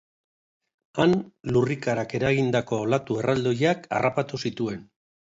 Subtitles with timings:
[1.03, 1.11] Han,
[1.57, 4.83] lurrikarak eragindako olatu erraldoiak harrapatu zituen.